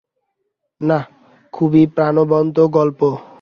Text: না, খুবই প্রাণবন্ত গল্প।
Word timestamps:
না, 0.81 0.99
খুবই 1.53 1.83
প্রাণবন্ত 1.87 2.57
গল্প। 2.71 3.01